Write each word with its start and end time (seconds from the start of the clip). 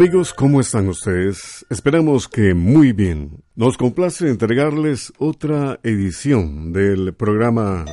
Amigos, 0.00 0.32
¿cómo 0.32 0.62
están 0.62 0.88
ustedes? 0.88 1.66
Esperamos 1.68 2.26
que 2.26 2.54
muy 2.54 2.92
bien. 2.92 3.44
Nos 3.54 3.76
complace 3.76 4.30
entregarles 4.30 5.12
otra 5.18 5.78
edición 5.82 6.72
del 6.72 7.12
programa 7.12 7.84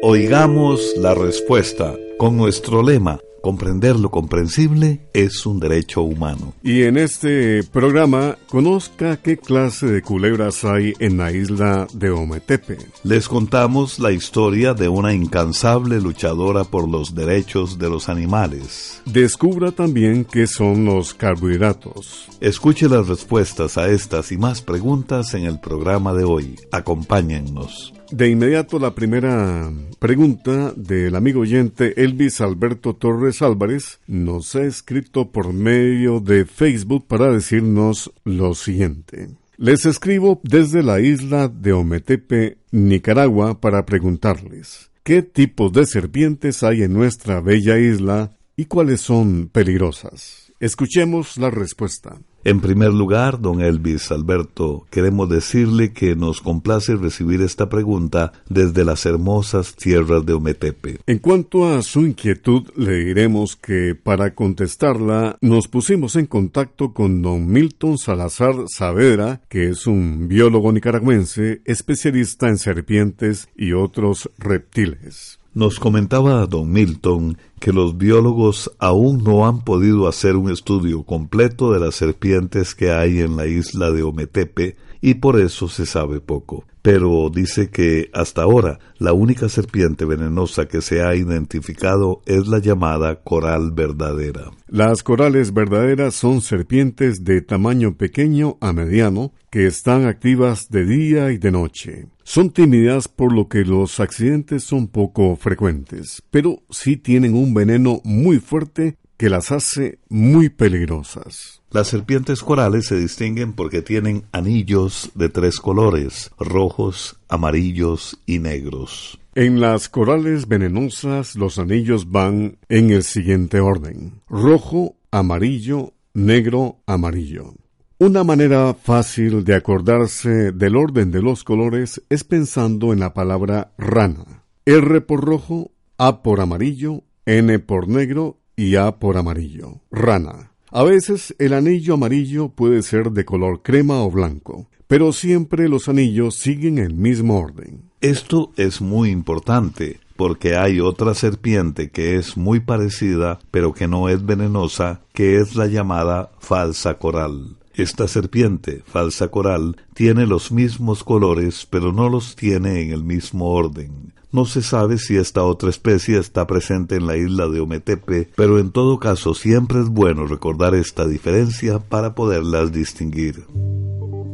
Oigamos 0.00 0.94
la 0.96 1.14
respuesta 1.14 1.96
con 2.18 2.36
nuestro 2.36 2.84
lema 2.84 3.18
Comprender 3.42 3.96
lo 3.96 4.10
comprensible 4.10 5.00
es 5.14 5.46
un 5.46 5.60
derecho 5.60 6.02
humano. 6.02 6.54
Y 6.62 6.82
en 6.82 6.98
este 6.98 7.62
programa, 7.64 8.36
conozca 8.48 9.16
qué 9.16 9.38
clase 9.38 9.86
de 9.86 10.02
culebras 10.02 10.64
hay 10.64 10.92
en 10.98 11.16
la 11.16 11.32
isla 11.32 11.86
de 11.94 12.10
Ometepe. 12.10 12.78
Les 13.02 13.28
contamos 13.28 13.98
la 13.98 14.12
historia 14.12 14.74
de 14.74 14.88
una 14.88 15.14
incansable 15.14 16.00
luchadora 16.00 16.64
por 16.64 16.88
los 16.88 17.14
derechos 17.14 17.78
de 17.78 17.88
los 17.88 18.08
animales. 18.08 19.00
Descubra 19.06 19.72
también 19.72 20.24
qué 20.24 20.46
son 20.46 20.84
los 20.84 21.14
carbohidratos. 21.14 22.28
Escuche 22.40 22.88
las 22.88 23.08
respuestas 23.08 23.78
a 23.78 23.88
estas 23.88 24.32
y 24.32 24.38
más 24.38 24.60
preguntas 24.60 25.34
en 25.34 25.44
el 25.44 25.60
programa 25.60 26.12
de 26.12 26.24
hoy. 26.24 26.56
Acompáñennos. 26.72 27.94
De 28.10 28.28
inmediato 28.28 28.80
la 28.80 28.94
primera 28.94 29.70
pregunta 30.00 30.72
del 30.74 31.14
amigo 31.14 31.40
oyente 31.40 32.02
Elvis 32.02 32.40
Alberto 32.40 32.94
Torres 32.94 33.40
Álvarez 33.40 34.00
nos 34.08 34.56
ha 34.56 34.62
escrito 34.62 35.30
por 35.30 35.52
medio 35.52 36.18
de 36.18 36.44
Facebook 36.44 37.06
para 37.06 37.30
decirnos 37.32 38.12
lo 38.24 38.54
siguiente. 38.54 39.28
Les 39.56 39.86
escribo 39.86 40.40
desde 40.42 40.82
la 40.82 41.00
isla 41.00 41.46
de 41.46 41.72
Ometepe, 41.72 42.58
Nicaragua, 42.72 43.60
para 43.60 43.86
preguntarles 43.86 44.90
qué 45.04 45.22
tipos 45.22 45.72
de 45.72 45.86
serpientes 45.86 46.64
hay 46.64 46.82
en 46.82 46.92
nuestra 46.92 47.40
bella 47.40 47.78
isla 47.78 48.32
y 48.56 48.64
cuáles 48.64 49.02
son 49.02 49.48
peligrosas. 49.52 50.52
Escuchemos 50.58 51.38
la 51.38 51.50
respuesta. 51.50 52.18
En 52.42 52.60
primer 52.60 52.94
lugar, 52.94 53.38
don 53.40 53.60
Elvis 53.60 54.10
Alberto, 54.10 54.86
queremos 54.90 55.28
decirle 55.28 55.92
que 55.92 56.16
nos 56.16 56.40
complace 56.40 56.96
recibir 56.96 57.42
esta 57.42 57.68
pregunta 57.68 58.32
desde 58.48 58.84
las 58.86 59.04
hermosas 59.04 59.74
tierras 59.74 60.24
de 60.24 60.32
Ometepe. 60.32 61.00
En 61.06 61.18
cuanto 61.18 61.68
a 61.68 61.82
su 61.82 62.06
inquietud, 62.06 62.68
le 62.76 63.04
diremos 63.04 63.56
que 63.56 63.94
para 63.94 64.34
contestarla 64.34 65.36
nos 65.42 65.68
pusimos 65.68 66.16
en 66.16 66.24
contacto 66.24 66.94
con 66.94 67.20
don 67.20 67.46
Milton 67.46 67.98
Salazar 67.98 68.54
Saavedra, 68.68 69.42
que 69.50 69.68
es 69.68 69.86
un 69.86 70.26
biólogo 70.26 70.72
nicaragüense 70.72 71.60
especialista 71.66 72.48
en 72.48 72.56
serpientes 72.56 73.50
y 73.54 73.72
otros 73.72 74.30
reptiles. 74.38 75.39
Nos 75.52 75.80
comentaba 75.80 76.46
don 76.46 76.70
Milton 76.70 77.36
que 77.58 77.72
los 77.72 77.98
biólogos 77.98 78.70
aún 78.78 79.24
no 79.24 79.48
han 79.48 79.64
podido 79.64 80.06
hacer 80.06 80.36
un 80.36 80.48
estudio 80.48 81.02
completo 81.02 81.72
de 81.72 81.80
las 81.80 81.96
serpientes 81.96 82.76
que 82.76 82.92
hay 82.92 83.18
en 83.18 83.36
la 83.36 83.46
isla 83.46 83.90
de 83.90 84.04
Ometepe 84.04 84.76
y 85.00 85.14
por 85.14 85.40
eso 85.40 85.68
se 85.68 85.86
sabe 85.86 86.20
poco. 86.20 86.64
Pero 86.82 87.30
dice 87.30 87.68
que 87.68 88.10
hasta 88.14 88.42
ahora 88.42 88.78
la 88.98 89.12
única 89.12 89.48
serpiente 89.48 90.06
venenosa 90.06 90.66
que 90.66 90.80
se 90.80 91.02
ha 91.02 91.14
identificado 91.14 92.22
es 92.24 92.46
la 92.46 92.58
llamada 92.58 93.22
coral 93.22 93.72
verdadera. 93.72 94.50
Las 94.66 95.02
corales 95.02 95.52
verdaderas 95.52 96.14
son 96.14 96.40
serpientes 96.40 97.22
de 97.24 97.42
tamaño 97.42 97.96
pequeño 97.96 98.56
a 98.60 98.72
mediano 98.72 99.32
que 99.50 99.66
están 99.66 100.06
activas 100.06 100.70
de 100.70 100.86
día 100.86 101.32
y 101.32 101.38
de 101.38 101.50
noche. 101.50 102.06
Son 102.22 102.50
tímidas 102.50 103.08
por 103.08 103.32
lo 103.32 103.48
que 103.48 103.64
los 103.64 104.00
accidentes 104.00 104.64
son 104.64 104.88
poco 104.88 105.36
frecuentes, 105.36 106.22
pero 106.30 106.62
sí 106.70 106.96
tienen 106.96 107.34
un 107.34 107.52
veneno 107.52 108.00
muy 108.04 108.38
fuerte 108.38 108.96
que 109.16 109.28
las 109.28 109.52
hace 109.52 109.98
muy 110.08 110.48
peligrosas. 110.48 111.59
Las 111.72 111.86
serpientes 111.86 112.42
corales 112.42 112.86
se 112.86 112.96
distinguen 112.96 113.52
porque 113.52 113.80
tienen 113.80 114.24
anillos 114.32 115.12
de 115.14 115.28
tres 115.28 115.60
colores, 115.60 116.32
rojos, 116.36 117.20
amarillos 117.28 118.18
y 118.26 118.40
negros. 118.40 119.20
En 119.36 119.60
las 119.60 119.88
corales 119.88 120.48
venenosas 120.48 121.36
los 121.36 121.60
anillos 121.60 122.10
van 122.10 122.58
en 122.68 122.90
el 122.90 123.04
siguiente 123.04 123.60
orden. 123.60 124.20
Rojo, 124.28 124.96
amarillo, 125.12 125.94
negro, 126.12 126.80
amarillo. 126.86 127.54
Una 127.98 128.24
manera 128.24 128.74
fácil 128.74 129.44
de 129.44 129.54
acordarse 129.54 130.50
del 130.50 130.74
orden 130.74 131.12
de 131.12 131.22
los 131.22 131.44
colores 131.44 132.02
es 132.08 132.24
pensando 132.24 132.92
en 132.92 132.98
la 132.98 133.14
palabra 133.14 133.74
rana. 133.78 134.42
R 134.64 135.02
por 135.02 135.24
rojo, 135.24 135.70
A 135.98 136.22
por 136.22 136.40
amarillo, 136.40 137.04
N 137.26 137.58
por 137.60 137.86
negro 137.86 138.40
y 138.56 138.74
A 138.74 138.98
por 138.98 139.16
amarillo. 139.16 139.82
Rana. 139.92 140.49
A 140.72 140.84
veces 140.84 141.34
el 141.40 141.52
anillo 141.52 141.94
amarillo 141.94 142.48
puede 142.50 142.82
ser 142.82 143.10
de 143.10 143.24
color 143.24 143.60
crema 143.62 144.02
o 144.04 144.10
blanco, 144.10 144.68
pero 144.86 145.12
siempre 145.12 145.68
los 145.68 145.88
anillos 145.88 146.36
siguen 146.36 146.78
el 146.78 146.94
mismo 146.94 147.40
orden. 147.40 147.90
Esto 148.00 148.52
es 148.56 148.80
muy 148.80 149.10
importante 149.10 149.98
porque 150.16 150.54
hay 150.54 150.78
otra 150.78 151.14
serpiente 151.14 151.90
que 151.90 152.14
es 152.16 152.36
muy 152.36 152.60
parecida 152.60 153.40
pero 153.50 153.74
que 153.74 153.88
no 153.88 154.08
es 154.08 154.24
venenosa, 154.24 155.00
que 155.12 155.40
es 155.40 155.56
la 155.56 155.66
llamada 155.66 156.30
falsa 156.38 156.98
coral. 156.98 157.56
Esta 157.74 158.06
serpiente, 158.06 158.82
falsa 158.86 159.28
coral, 159.28 159.76
tiene 159.94 160.24
los 160.24 160.52
mismos 160.52 161.02
colores, 161.02 161.66
pero 161.68 161.92
no 161.92 162.08
los 162.08 162.36
tiene 162.36 162.82
en 162.82 162.92
el 162.92 163.02
mismo 163.02 163.46
orden. 163.46 164.12
No 164.32 164.44
se 164.44 164.62
sabe 164.62 164.98
si 164.98 165.16
esta 165.16 165.42
otra 165.44 165.70
especie 165.70 166.18
está 166.18 166.46
presente 166.46 166.96
en 166.96 167.06
la 167.06 167.16
isla 167.16 167.48
de 167.48 167.60
Ometepe, 167.60 168.28
pero 168.36 168.58
en 168.58 168.70
todo 168.70 168.98
caso 168.98 169.34
siempre 169.34 169.80
es 169.80 169.88
bueno 169.88 170.26
recordar 170.26 170.74
esta 170.74 171.06
diferencia 171.06 171.78
para 171.78 172.14
poderlas 172.14 172.72
distinguir. 172.72 173.44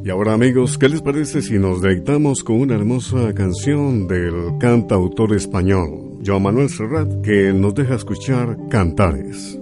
Y 0.04 0.10
ahora 0.10 0.34
amigos, 0.34 0.78
¿qué 0.78 0.88
les 0.88 1.02
parece 1.02 1.42
si 1.42 1.58
nos 1.58 1.82
deleitamos 1.82 2.44
con 2.44 2.60
una 2.60 2.74
hermosa 2.74 3.34
canción 3.34 4.06
del 4.06 4.58
cantautor 4.60 5.34
español, 5.34 6.20
Joan 6.24 6.42
Manuel 6.42 6.68
Serrat, 6.68 7.22
que 7.22 7.52
nos 7.52 7.74
deja 7.74 7.94
escuchar 7.94 8.56
Cantares? 8.68 9.58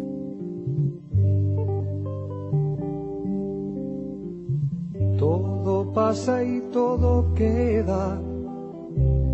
pasa 5.94 6.42
y 6.42 6.60
todo 6.72 7.32
queda, 7.34 8.20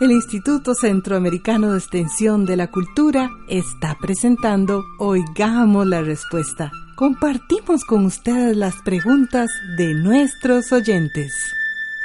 El 0.00 0.10
Instituto 0.10 0.74
Centroamericano 0.74 1.70
de 1.70 1.78
Extensión 1.78 2.46
de 2.46 2.56
la 2.56 2.68
Cultura 2.68 3.30
está 3.48 3.96
presentando 4.00 4.84
Oigamos 4.98 5.86
la 5.86 6.02
Respuesta. 6.02 6.72
Compartimos 6.96 7.84
con 7.84 8.04
ustedes 8.04 8.56
las 8.56 8.74
preguntas 8.82 9.48
de 9.78 9.94
nuestros 9.94 10.72
oyentes. 10.72 11.32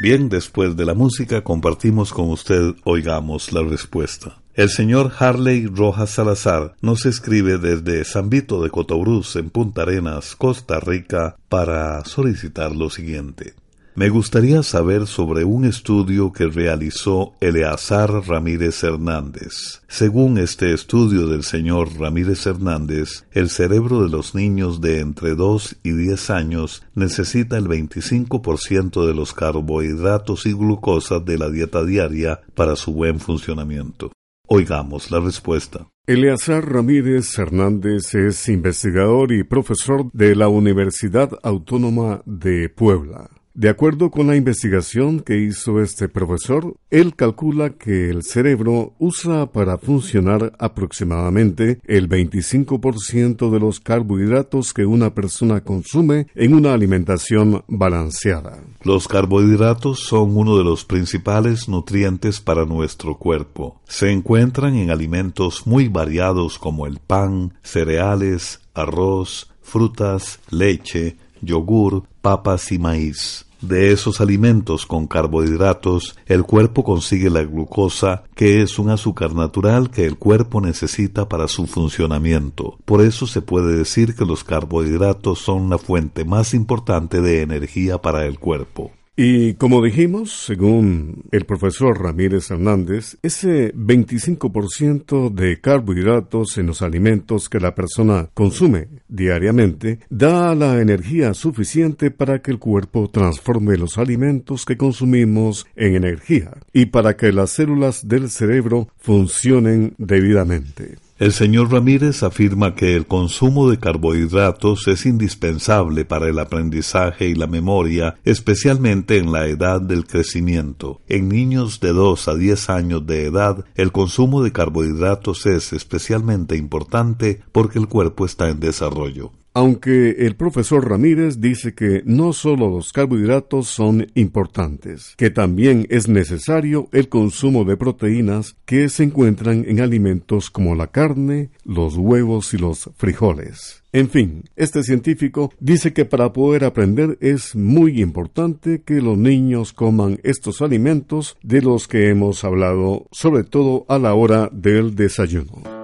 Bien, 0.04 0.30
después 0.30 0.78
de 0.78 0.86
la 0.86 0.94
música 0.94 1.44
compartimos 1.44 2.14
con 2.14 2.30
usted 2.30 2.76
Oigamos 2.84 3.52
la 3.54 3.64
Respuesta. 3.64 4.38
El 4.54 4.70
señor 4.70 5.12
Harley 5.18 5.66
Rojas 5.66 6.12
Salazar 6.12 6.76
nos 6.82 7.08
escribe 7.08 7.58
desde 7.58 8.06
San 8.06 8.30
Vito 8.30 8.62
de 8.62 8.70
Cotobruz, 8.70 9.36
en 9.36 9.50
Punta 9.50 9.82
Arenas, 9.82 10.36
Costa 10.36 10.80
Rica, 10.80 11.38
para 11.50 12.06
solicitar 12.06 12.76
lo 12.76 12.92
siguiente. 12.92 13.56
Me 13.96 14.10
gustaría 14.10 14.64
saber 14.64 15.08
sobre 15.08 15.44
un 15.44 15.66
estudio 15.66 16.32
que 16.32 16.48
realizó 16.48 17.34
Eleazar 17.42 18.10
Ramírez 18.28 18.84
Hernández. 18.84 19.82
Según 19.88 20.38
este 20.38 20.74
estudio 20.74 21.28
del 21.28 21.44
señor 21.44 22.00
Ramírez 22.00 22.46
Hernández, 22.46 23.26
el 23.32 23.50
cerebro 23.50 24.04
de 24.04 24.10
los 24.10 24.36
niños 24.36 24.80
de 24.80 25.00
entre 25.00 25.36
2 25.36 25.78
y 25.84 25.92
10 25.92 26.30
años 26.30 26.84
necesita 26.96 27.58
el 27.58 27.68
25% 27.68 29.06
de 29.06 29.14
los 29.14 29.34
carbohidratos 29.34 30.46
y 30.46 30.54
glucosa 30.54 31.20
de 31.20 31.38
la 31.38 31.50
dieta 31.50 31.84
diaria 31.84 32.42
para 32.56 32.76
su 32.76 32.94
buen 32.94 33.20
funcionamiento. 33.20 34.12
Oigamos 34.48 35.12
la 35.12 35.20
respuesta. 35.20 35.88
Eleazar 36.08 36.68
Ramírez 36.68 37.38
Hernández 37.38 38.16
es 38.16 38.50
investigador 38.50 39.32
y 39.32 39.44
profesor 39.44 40.10
de 40.12 40.36
la 40.36 40.48
Universidad 40.48 41.30
Autónoma 41.44 42.24
de 42.26 42.68
Puebla. 42.70 43.30
De 43.54 43.68
acuerdo 43.68 44.12
con 44.12 44.28
la 44.28 44.36
investigación 44.36 45.20
que 45.20 45.38
hizo 45.38 45.82
este 45.82 46.08
profesor, 46.08 46.76
él 46.92 47.16
calcula 47.16 47.72
que 47.72 48.10
el 48.10 48.24
cerebro 48.24 48.94
usa 49.00 49.52
para 49.52 49.78
funcionar 49.78 50.54
aproximadamente 50.60 51.80
el 51.86 52.08
25% 52.08 53.50
de 53.50 53.60
los 53.60 53.80
carbohidratos 53.80 54.74
que 54.74 54.86
una 54.86 55.14
persona 55.14 55.62
consume 55.62 56.28
en 56.36 56.54
una 56.54 56.74
alimentación 56.74 57.64
balanceada. 57.68 58.60
Los 58.84 59.08
carbohidratos 59.08 60.00
son 60.00 60.38
uno 60.38 60.58
de 60.58 60.64
los 60.64 60.86
principales 60.86 61.68
nutrientes 61.68 62.40
para 62.40 62.66
nuestro 62.66 63.18
cuerpo. 63.18 63.82
Se 63.88 64.12
encuentran 64.12 64.76
en 64.76 64.92
alimentos 64.92 65.66
muy 65.66 65.88
variados 65.88 66.60
como 66.60 66.86
el 66.86 67.00
pan, 67.00 67.56
cereales, 67.64 68.62
arroz, 68.74 69.52
frutas, 69.62 70.40
leche, 70.50 71.18
yogur, 71.42 72.04
papas 72.22 72.72
y 72.72 72.80
maíz. 72.80 73.46
De 73.62 73.92
esos 73.92 74.22
alimentos 74.22 74.86
con 74.86 75.06
carbohidratos, 75.06 76.16
el 76.28 76.44
cuerpo 76.44 76.86
consigue 76.86 77.30
la 77.30 77.44
glucosa, 77.44 78.24
que 78.34 78.62
es 78.62 78.80
un 78.80 78.90
azúcar 78.90 79.36
natural 79.36 79.92
que 79.92 80.06
el 80.06 80.18
cuerpo 80.18 80.62
necesita 80.62 81.28
para 81.28 81.50
su 81.50 81.68
funcionamiento. 81.68 82.78
Por 82.86 83.02
eso 83.02 83.28
se 83.28 83.42
puede 83.42 83.76
decir 83.76 84.16
que 84.16 84.24
los 84.24 84.46
carbohidratos 84.46 85.40
son 85.40 85.70
la 85.70 85.78
fuente 85.78 86.24
más 86.24 86.54
importante 86.54 87.20
de 87.20 87.42
energía 87.42 87.98
para 87.98 88.26
el 88.26 88.40
cuerpo. 88.40 88.92
Y 89.22 89.56
como 89.56 89.84
dijimos, 89.84 90.32
según 90.32 91.26
el 91.34 91.44
profesor 91.44 92.02
Ramírez 92.02 92.52
Hernández, 92.52 93.18
ese 93.22 93.74
25% 93.76 95.30
de 95.30 95.60
carbohidratos 95.60 96.58
en 96.58 96.68
los 96.68 96.82
alimentos 96.82 97.50
que 97.50 97.60
la 97.60 97.76
persona 97.76 98.30
consume 98.34 98.88
diariamente 99.10 100.00
da 100.10 100.56
la 100.56 100.80
energía 100.80 101.34
suficiente 101.34 102.12
para 102.12 102.42
que 102.42 102.52
el 102.52 102.60
cuerpo 102.60 103.10
transforme 103.10 103.76
los 103.76 103.98
alimentos 103.98 104.64
que 104.64 104.78
consumimos 104.78 105.68
en 105.76 105.98
energía 105.98 106.54
y 106.72 106.86
para 106.86 107.18
que 107.18 107.34
las 107.34 107.50
células 107.50 108.08
del 108.08 108.30
cerebro 108.30 108.88
funcionen 109.00 109.96
debidamente. 109.98 110.96
El 111.20 111.34
señor 111.34 111.70
Ramírez 111.70 112.24
afirma 112.24 112.76
que 112.76 112.96
el 112.96 113.06
consumo 113.06 113.70
de 113.70 113.78
carbohidratos 113.78 114.88
es 114.88 115.06
indispensable 115.06 116.06
para 116.06 116.30
el 116.30 116.40
aprendizaje 116.40 117.28
y 117.28 117.36
la 117.36 117.46
memoria, 117.46 118.16
especialmente 118.24 119.18
en 119.18 119.34
la 119.34 119.46
edad 119.48 119.82
del 119.82 120.08
crecimiento. 120.08 121.02
En 121.10 121.28
niños 121.28 121.82
de 121.82 121.92
2 121.92 122.26
a 122.30 122.36
10 122.36 122.70
años 122.70 123.06
de 123.06 123.26
edad, 123.26 123.66
el 123.76 123.92
consumo 123.92 124.42
de 124.44 124.54
carbohidratos 124.54 125.46
es 125.46 125.74
especialmente 125.74 126.56
importante 126.56 127.42
porque 127.52 127.80
el 127.80 127.90
cuerpo 127.90 128.26
está 128.26 128.48
en 128.48 128.62
desarrollo. 128.62 129.34
Aunque 129.54 130.12
el 130.20 130.36
profesor 130.36 130.88
Ramírez 130.88 131.42
dice 131.42 131.74
que 131.74 132.04
no 132.06 132.34
solo 132.34 132.70
los 132.70 132.94
carbohidratos 132.94 133.68
son 133.68 134.08
importantes, 134.14 135.16
que 135.18 135.32
también 135.32 135.88
es 135.90 136.08
necesario 136.08 136.88
el 136.92 137.10
consumo 137.10 137.66
de 137.66 137.76
proteínas 137.76 138.56
que 138.66 138.90
se 138.90 139.04
encuentran 139.04 139.66
en 139.68 139.82
alimentos 139.82 140.52
como 140.52 140.76
la 140.76 140.88
carne, 140.88 141.50
los 141.66 141.98
huevos 141.98 142.54
y 142.54 142.58
los 142.58 142.92
frijoles. 142.96 143.84
En 143.92 144.10
fin, 144.10 144.44
este 144.56 144.84
científico 144.84 145.52
dice 145.60 145.94
que 145.94 146.06
para 146.06 146.32
poder 146.32 146.64
aprender 146.64 147.18
es 147.22 147.56
muy 147.56 148.02
importante 148.02 148.84
que 148.84 149.02
los 149.02 149.18
niños 149.18 149.74
coman 149.74 150.20
estos 150.24 150.62
alimentos 150.62 151.38
de 151.42 151.64
los 151.64 151.88
que 151.88 152.10
hemos 152.10 152.44
hablado, 152.44 153.08
sobre 153.12 153.44
todo 153.44 153.86
a 153.90 153.98
la 153.98 154.14
hora 154.14 154.50
del 154.54 154.96
desayuno. 154.96 155.79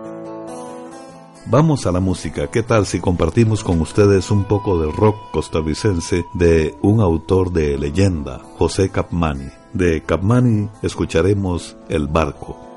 Vamos 1.47 1.85
a 1.85 1.91
la 1.91 1.99
música. 1.99 2.47
¿Qué 2.47 2.63
tal 2.63 2.87
si 2.87 2.99
compartimos 2.99 3.63
con 3.63 3.79
ustedes 3.79 4.31
un 4.31 4.45
poco 4.45 4.81
del 4.81 4.91
rock 4.91 5.15
costarricense 5.31 6.25
de 6.33 6.75
un 6.81 7.01
autor 7.01 7.51
de 7.51 7.77
leyenda, 7.77 8.41
José 8.57 8.89
Capmani? 8.89 9.49
De 9.71 10.01
Capmani 10.01 10.69
escucharemos 10.81 11.77
El 11.87 12.07
barco. 12.07 12.74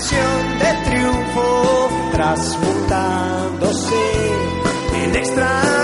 De 0.00 0.90
triunfo 0.90 1.88
transmutándose 2.12 3.94
en 5.02 5.16
extrañeza. 5.16 5.77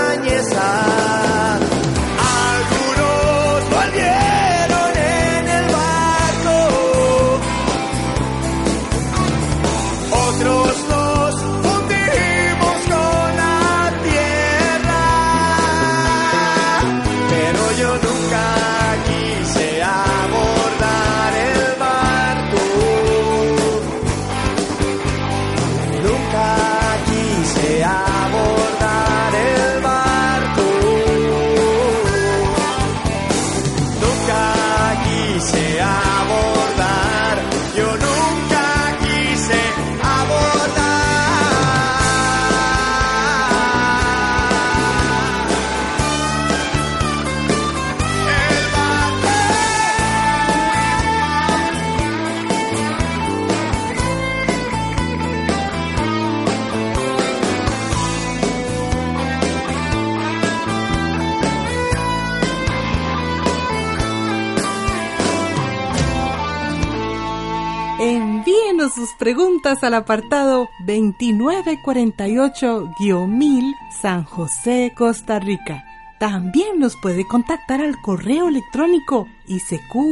Preguntas 69.25 69.83
al 69.83 69.95
apartado 69.95 70.69
2948-1000 70.85 73.73
San 73.99 74.23
José, 74.23 74.93
Costa 74.95 75.39
Rica. 75.39 75.83
También 76.19 76.77
nos 76.77 76.95
puede 77.01 77.25
contactar 77.25 77.81
al 77.81 77.99
correo 78.03 78.49
electrónico 78.49 79.27
isq.org 79.47 80.05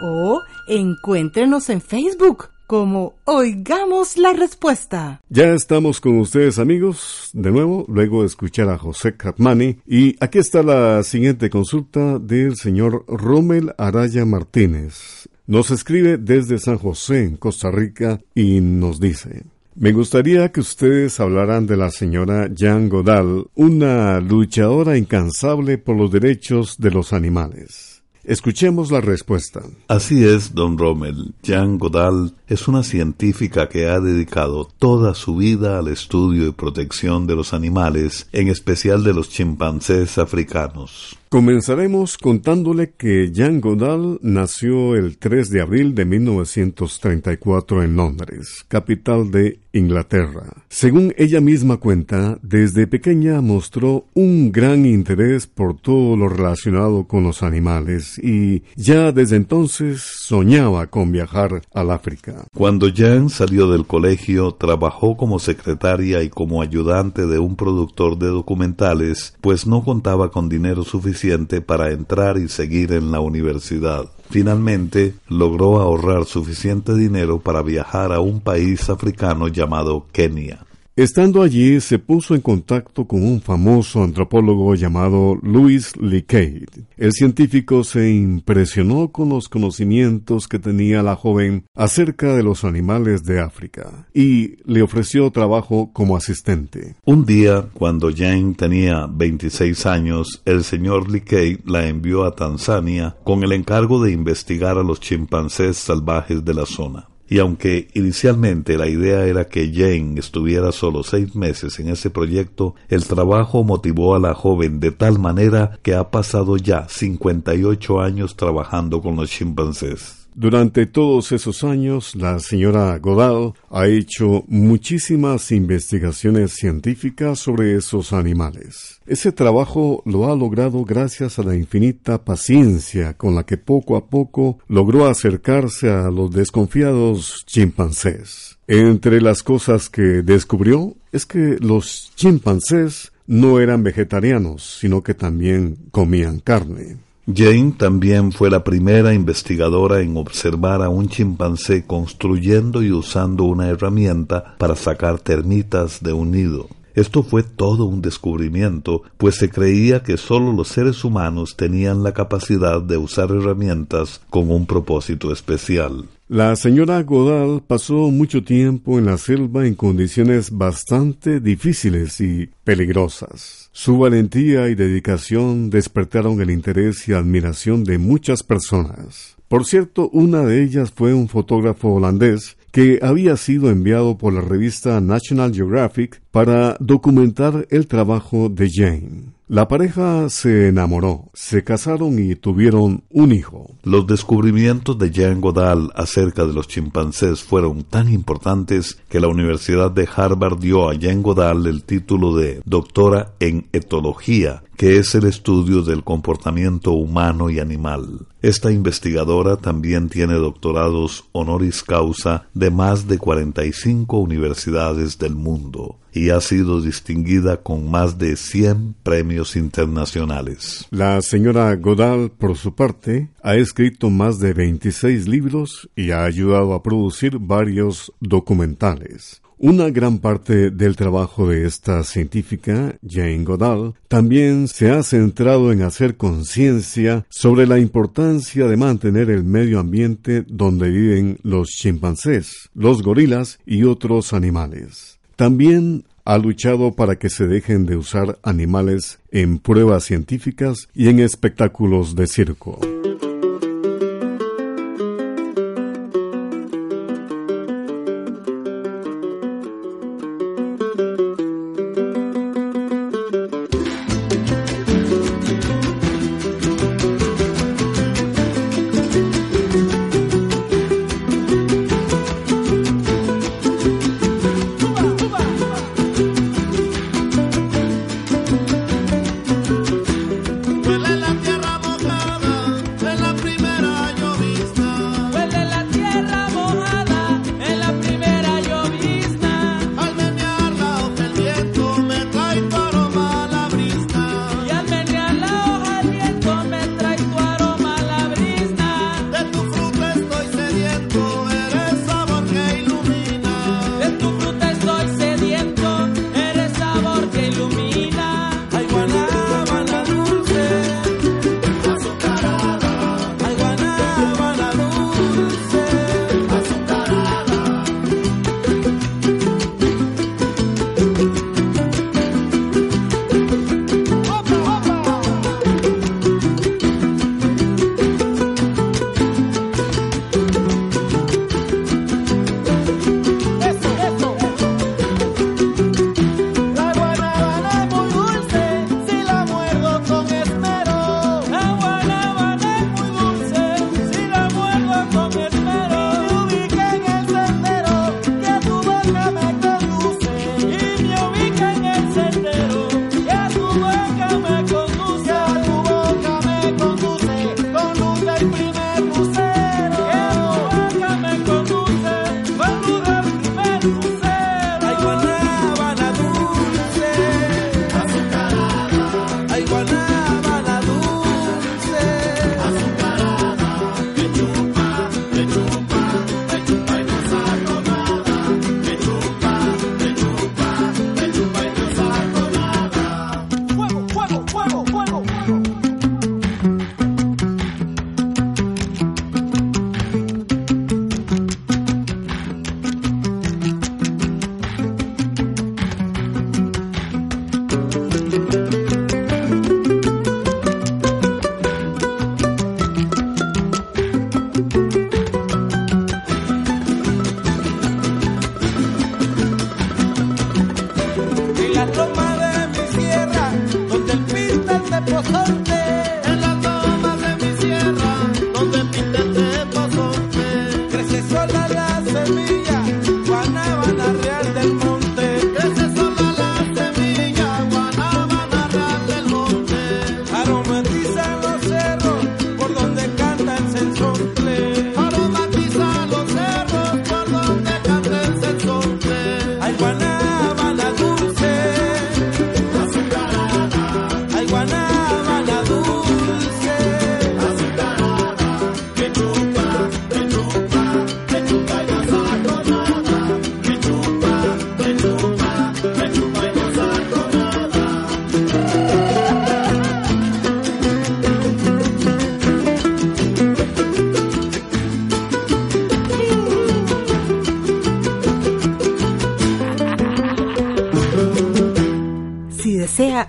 o 0.00 0.40
encuéntrenos 0.66 1.68
en 1.68 1.82
Facebook 1.82 2.48
como 2.66 3.12
Oigamos 3.26 4.16
la 4.16 4.32
Respuesta. 4.32 5.20
Ya 5.28 5.52
estamos 5.52 6.00
con 6.00 6.20
ustedes 6.20 6.58
amigos, 6.58 7.28
de 7.34 7.50
nuevo, 7.50 7.84
luego 7.88 8.22
de 8.22 8.28
escuchar 8.28 8.70
a 8.70 8.78
José 8.78 9.14
Katmani, 9.14 9.76
y 9.86 10.16
aquí 10.20 10.38
está 10.38 10.62
la 10.62 11.02
siguiente 11.02 11.50
consulta 11.50 12.18
del 12.18 12.56
señor 12.56 13.04
Rommel 13.06 13.74
Araya 13.76 14.24
Martínez. 14.24 15.28
Nos 15.46 15.70
escribe 15.70 16.16
desde 16.16 16.58
San 16.58 16.78
José, 16.78 17.24
en 17.24 17.36
Costa 17.36 17.70
Rica, 17.70 18.20
y 18.34 18.60
nos 18.60 18.98
dice... 18.98 19.44
Me 19.76 19.90
gustaría 19.92 20.52
que 20.52 20.60
ustedes 20.60 21.18
hablaran 21.18 21.66
de 21.66 21.76
la 21.76 21.90
señora 21.90 22.48
Jean 22.48 22.88
Godal, 22.88 23.46
una 23.56 24.20
luchadora 24.20 24.96
incansable 24.96 25.78
por 25.78 25.96
los 25.96 26.12
derechos 26.12 26.76
de 26.78 26.92
los 26.92 27.12
animales. 27.12 27.94
Escuchemos 28.22 28.90
la 28.90 29.02
respuesta. 29.02 29.60
Así 29.88 30.24
es, 30.24 30.54
don 30.54 30.78
Rommel. 30.78 31.34
Jean 31.42 31.76
Godal 31.78 32.34
es 32.46 32.68
una 32.68 32.82
científica 32.82 33.68
que 33.68 33.86
ha 33.86 34.00
dedicado 34.00 34.66
toda 34.78 35.12
su 35.14 35.36
vida 35.36 35.78
al 35.78 35.88
estudio 35.88 36.46
y 36.46 36.52
protección 36.52 37.26
de 37.26 37.34
los 37.34 37.52
animales, 37.52 38.28
en 38.32 38.48
especial 38.48 39.04
de 39.04 39.12
los 39.12 39.28
chimpancés 39.28 40.16
africanos. 40.16 41.18
Comenzaremos 41.34 42.16
contándole 42.16 42.92
que 42.96 43.32
Jean 43.32 43.60
Godal 43.60 44.20
nació 44.22 44.94
el 44.94 45.18
3 45.18 45.50
de 45.50 45.62
abril 45.62 45.92
de 45.96 46.04
1934 46.04 47.82
en 47.82 47.96
Londres, 47.96 48.64
capital 48.68 49.32
de 49.32 49.58
Inglaterra. 49.72 50.44
Según 50.68 51.12
ella 51.16 51.40
misma 51.40 51.78
cuenta, 51.78 52.38
desde 52.42 52.86
pequeña 52.86 53.40
mostró 53.40 54.04
un 54.14 54.52
gran 54.52 54.86
interés 54.86 55.48
por 55.48 55.76
todo 55.76 56.16
lo 56.16 56.28
relacionado 56.28 57.08
con 57.08 57.24
los 57.24 57.42
animales 57.42 58.16
y 58.22 58.62
ya 58.76 59.10
desde 59.10 59.34
entonces 59.34 60.02
soñaba 60.02 60.86
con 60.86 61.10
viajar 61.10 61.62
al 61.74 61.90
África. 61.90 62.46
Cuando 62.56 62.86
Jean 62.86 63.28
salió 63.28 63.68
del 63.68 63.88
colegio, 63.88 64.52
trabajó 64.52 65.16
como 65.16 65.40
secretaria 65.40 66.22
y 66.22 66.28
como 66.28 66.62
ayudante 66.62 67.26
de 67.26 67.40
un 67.40 67.56
productor 67.56 68.16
de 68.18 68.28
documentales, 68.28 69.34
pues 69.40 69.66
no 69.66 69.82
contaba 69.82 70.30
con 70.30 70.48
dinero 70.48 70.84
suficiente 70.84 71.23
para 71.60 71.90
entrar 71.90 72.36
y 72.38 72.48
seguir 72.48 72.92
en 72.92 73.10
la 73.10 73.20
universidad. 73.20 74.04
Finalmente, 74.30 75.14
logró 75.28 75.80
ahorrar 75.80 76.24
suficiente 76.24 76.94
dinero 76.94 77.40
para 77.40 77.62
viajar 77.62 78.12
a 78.12 78.20
un 78.20 78.40
país 78.40 78.90
africano 78.90 79.48
llamado 79.48 80.06
Kenia. 80.12 80.66
Estando 80.96 81.42
allí, 81.42 81.80
se 81.80 81.98
puso 81.98 82.36
en 82.36 82.40
contacto 82.40 83.08
con 83.08 83.24
un 83.24 83.40
famoso 83.40 84.04
antropólogo 84.04 84.76
llamado 84.76 85.36
Louis 85.42 85.96
Leakey. 85.96 86.66
El 86.96 87.10
científico 87.10 87.82
se 87.82 88.12
impresionó 88.12 89.10
con 89.10 89.28
los 89.28 89.48
conocimientos 89.48 90.46
que 90.46 90.60
tenía 90.60 91.02
la 91.02 91.16
joven 91.16 91.64
acerca 91.74 92.36
de 92.36 92.44
los 92.44 92.62
animales 92.62 93.24
de 93.24 93.40
África 93.40 94.06
y 94.14 94.62
le 94.70 94.82
ofreció 94.82 95.32
trabajo 95.32 95.90
como 95.92 96.16
asistente. 96.16 96.94
Un 97.04 97.26
día, 97.26 97.70
cuando 97.74 98.12
Jane 98.14 98.54
tenía 98.54 99.08
26 99.10 99.86
años, 99.86 100.42
el 100.44 100.62
señor 100.62 101.10
Leakey 101.10 101.58
la 101.64 101.88
envió 101.88 102.22
a 102.22 102.36
Tanzania 102.36 103.16
con 103.24 103.42
el 103.42 103.50
encargo 103.50 104.00
de 104.00 104.12
investigar 104.12 104.78
a 104.78 104.84
los 104.84 105.00
chimpancés 105.00 105.76
salvajes 105.76 106.44
de 106.44 106.54
la 106.54 106.66
zona. 106.66 107.08
Y 107.34 107.40
aunque 107.40 107.88
inicialmente 107.94 108.78
la 108.78 108.86
idea 108.86 109.26
era 109.26 109.48
que 109.48 109.72
Jane 109.74 110.20
estuviera 110.20 110.70
solo 110.70 111.02
seis 111.02 111.34
meses 111.34 111.80
en 111.80 111.88
ese 111.88 112.08
proyecto, 112.08 112.76
el 112.88 113.04
trabajo 113.08 113.64
motivó 113.64 114.14
a 114.14 114.20
la 114.20 114.34
joven 114.34 114.78
de 114.78 114.92
tal 114.92 115.18
manera 115.18 115.76
que 115.82 115.96
ha 115.96 116.12
pasado 116.12 116.56
ya 116.58 116.86
58 116.88 118.00
años 118.00 118.36
trabajando 118.36 119.02
con 119.02 119.16
los 119.16 119.30
chimpancés. 119.30 120.23
Durante 120.36 120.86
todos 120.86 121.30
esos 121.30 121.62
años, 121.62 122.16
la 122.16 122.40
señora 122.40 122.98
Godal 122.98 123.54
ha 123.70 123.86
hecho 123.86 124.42
muchísimas 124.48 125.52
investigaciones 125.52 126.54
científicas 126.54 127.38
sobre 127.38 127.76
esos 127.76 128.12
animales. 128.12 129.00
Ese 129.06 129.30
trabajo 129.30 130.02
lo 130.04 130.32
ha 130.32 130.34
logrado 130.34 130.84
gracias 130.84 131.38
a 131.38 131.44
la 131.44 131.54
infinita 131.54 132.24
paciencia 132.24 133.14
con 133.14 133.36
la 133.36 133.44
que 133.44 133.58
poco 133.58 133.96
a 133.96 134.06
poco 134.06 134.58
logró 134.66 135.06
acercarse 135.06 135.88
a 135.88 136.10
los 136.10 136.32
desconfiados 136.32 137.44
chimpancés. 137.46 138.58
Entre 138.66 139.20
las 139.20 139.44
cosas 139.44 139.88
que 139.88 140.02
descubrió 140.22 140.96
es 141.12 141.26
que 141.26 141.58
los 141.60 142.10
chimpancés 142.16 143.12
no 143.28 143.60
eran 143.60 143.84
vegetarianos, 143.84 144.78
sino 144.80 145.04
que 145.04 145.14
también 145.14 145.76
comían 145.92 146.40
carne. 146.40 146.96
Jane 147.26 147.72
también 147.78 148.32
fue 148.32 148.50
la 148.50 148.62
primera 148.64 149.14
investigadora 149.14 150.02
en 150.02 150.16
observar 150.18 150.82
a 150.82 150.90
un 150.90 151.08
chimpancé 151.08 151.86
construyendo 151.86 152.82
y 152.82 152.92
usando 152.92 153.44
una 153.44 153.68
herramienta 153.68 154.56
para 154.58 154.76
sacar 154.76 155.18
termitas 155.20 156.02
de 156.02 156.12
un 156.12 156.32
nido. 156.32 156.68
Esto 156.94 157.22
fue 157.22 157.42
todo 157.42 157.86
un 157.86 158.02
descubrimiento, 158.02 159.02
pues 159.16 159.36
se 159.36 159.48
creía 159.50 160.02
que 160.02 160.18
solo 160.18 160.52
los 160.52 160.68
seres 160.68 161.02
humanos 161.02 161.56
tenían 161.56 162.02
la 162.02 162.12
capacidad 162.12 162.82
de 162.82 162.98
usar 162.98 163.30
herramientas 163.30 164.20
con 164.28 164.50
un 164.50 164.66
propósito 164.66 165.32
especial. 165.32 166.04
La 166.28 166.56
señora 166.56 167.02
Godal 167.02 167.62
pasó 167.66 168.10
mucho 168.10 168.42
tiempo 168.42 168.98
en 168.98 169.04
la 169.04 169.18
selva 169.18 169.66
en 169.66 169.74
condiciones 169.74 170.50
bastante 170.50 171.38
difíciles 171.38 172.18
y 172.22 172.48
peligrosas. 172.64 173.68
Su 173.72 173.98
valentía 173.98 174.70
y 174.70 174.74
dedicación 174.74 175.68
despertaron 175.68 176.40
el 176.40 176.50
interés 176.50 177.06
y 177.08 177.12
admiración 177.12 177.84
de 177.84 177.98
muchas 177.98 178.42
personas. 178.42 179.36
Por 179.48 179.66
cierto, 179.66 180.08
una 180.14 180.40
de 180.44 180.62
ellas 180.62 180.90
fue 180.90 181.12
un 181.12 181.28
fotógrafo 181.28 181.92
holandés 181.92 182.56
que 182.72 183.00
había 183.02 183.36
sido 183.36 183.68
enviado 183.68 184.16
por 184.16 184.32
la 184.32 184.40
revista 184.40 185.02
National 185.02 185.54
Geographic 185.54 186.22
para 186.30 186.78
documentar 186.80 187.66
el 187.68 187.86
trabajo 187.86 188.48
de 188.48 188.70
Jane. 188.72 189.33
La 189.46 189.68
pareja 189.68 190.30
se 190.30 190.68
enamoró, 190.68 191.26
se 191.34 191.64
casaron 191.64 192.18
y 192.18 192.34
tuvieron 192.34 193.04
un 193.10 193.30
hijo. 193.30 193.76
Los 193.82 194.06
descubrimientos 194.06 194.98
de 194.98 195.10
Jean 195.10 195.42
Godal 195.42 195.90
acerca 195.94 196.46
de 196.46 196.54
los 196.54 196.66
chimpancés 196.66 197.42
fueron 197.42 197.82
tan 197.82 198.10
importantes 198.10 198.96
que 199.10 199.20
la 199.20 199.28
Universidad 199.28 199.90
de 199.90 200.08
Harvard 200.16 200.60
dio 200.60 200.88
a 200.88 200.94
Jean 200.94 201.22
Godal 201.22 201.66
el 201.66 201.84
título 201.84 202.34
de 202.34 202.62
doctora 202.64 203.34
en 203.38 203.68
etología, 203.74 204.62
que 204.78 204.96
es 204.96 205.14
el 205.14 205.24
estudio 205.24 205.82
del 205.82 206.04
comportamiento 206.04 206.92
humano 206.92 207.50
y 207.50 207.60
animal. 207.60 208.26
Esta 208.44 208.70
investigadora 208.70 209.56
también 209.56 210.10
tiene 210.10 210.34
doctorados 210.34 211.24
honoris 211.32 211.82
causa 211.82 212.46
de 212.52 212.70
más 212.70 213.08
de 213.08 213.16
45 213.16 214.18
universidades 214.18 215.16
del 215.16 215.34
mundo 215.34 215.98
y 216.12 216.28
ha 216.28 216.42
sido 216.42 216.82
distinguida 216.82 217.62
con 217.62 217.90
más 217.90 218.18
de 218.18 218.36
100 218.36 218.96
premios 219.02 219.56
internacionales. 219.56 220.86
La 220.90 221.22
señora 221.22 221.74
Godal, 221.76 222.32
por 222.32 222.58
su 222.58 222.74
parte, 222.74 223.30
ha 223.42 223.56
escrito 223.56 224.10
más 224.10 224.38
de 224.40 224.52
26 224.52 225.26
libros 225.26 225.88
y 225.96 226.10
ha 226.10 226.24
ayudado 226.24 226.74
a 226.74 226.82
producir 226.82 227.38
varios 227.38 228.12
documentales. 228.20 229.40
Una 229.66 229.88
gran 229.88 230.18
parte 230.18 230.70
del 230.70 230.94
trabajo 230.94 231.48
de 231.48 231.64
esta 231.64 232.02
científica, 232.04 232.98
Jane 233.02 233.44
Goodall, 233.44 233.94
también 234.08 234.68
se 234.68 234.90
ha 234.90 235.02
centrado 235.02 235.72
en 235.72 235.80
hacer 235.80 236.18
conciencia 236.18 237.24
sobre 237.30 237.66
la 237.66 237.78
importancia 237.78 238.66
de 238.66 238.76
mantener 238.76 239.30
el 239.30 239.42
medio 239.42 239.80
ambiente 239.80 240.44
donde 240.46 240.90
viven 240.90 241.38
los 241.42 241.70
chimpancés, 241.70 242.68
los 242.74 243.02
gorilas 243.02 243.58
y 243.64 243.84
otros 243.84 244.34
animales. 244.34 245.18
También 245.34 246.04
ha 246.26 246.36
luchado 246.36 246.92
para 246.92 247.16
que 247.16 247.30
se 247.30 247.46
dejen 247.46 247.86
de 247.86 247.96
usar 247.96 248.38
animales 248.42 249.18
en 249.30 249.58
pruebas 249.58 250.04
científicas 250.04 250.90
y 250.94 251.08
en 251.08 251.20
espectáculos 251.20 252.14
de 252.14 252.26
circo. 252.26 252.80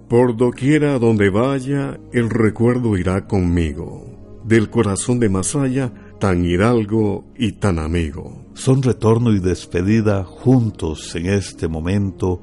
Por 0.09 0.39
doquiera 0.39 0.99
donde 0.99 1.29
vaya, 1.29 2.01
el 2.15 2.31
recuerdo 2.31 2.97
irá 2.97 3.27
conmigo, 3.27 4.41
del 4.43 4.71
corazón 4.71 5.21
de 5.21 5.29
Masaya, 5.29 5.93
tan 6.19 6.47
hidalgo 6.47 7.27
y 7.37 7.53
tan 7.53 7.79
amigo. 7.79 8.48
Son 8.59 8.83
retorno 8.83 9.33
y 9.33 9.39
despedida 9.39 10.25
juntos 10.25 11.15
en 11.15 11.27
este 11.27 11.69
momento, 11.69 12.43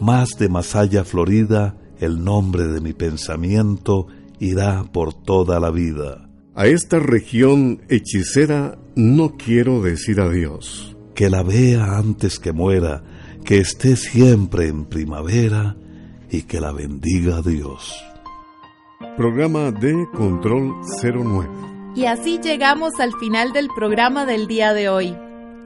más 0.00 0.30
de 0.38 0.48
Masaya 0.48 1.04
Florida, 1.04 1.76
el 1.98 2.24
nombre 2.24 2.66
de 2.66 2.80
mi 2.80 2.94
pensamiento 2.94 4.06
irá 4.38 4.84
por 4.90 5.12
toda 5.12 5.60
la 5.60 5.70
vida. 5.70 6.30
A 6.54 6.66
esta 6.66 6.98
región 6.98 7.82
hechicera 7.90 8.78
no 8.96 9.36
quiero 9.36 9.82
decir 9.82 10.22
adiós. 10.22 10.96
Que 11.14 11.28
la 11.28 11.42
vea 11.42 11.98
antes 11.98 12.38
que 12.38 12.52
muera, 12.52 13.04
que 13.44 13.58
esté 13.58 13.96
siempre 13.96 14.66
en 14.66 14.86
primavera 14.86 15.76
y 16.30 16.44
que 16.44 16.58
la 16.58 16.72
bendiga 16.72 17.42
Dios. 17.42 18.02
Programa 19.14 19.70
de 19.72 20.06
Control 20.14 20.72
09. 21.02 21.48
Y 21.96 22.06
así 22.06 22.40
llegamos 22.42 22.98
al 22.98 23.12
final 23.20 23.52
del 23.52 23.68
programa 23.76 24.24
del 24.24 24.46
día 24.46 24.72
de 24.72 24.88
hoy. 24.88 25.14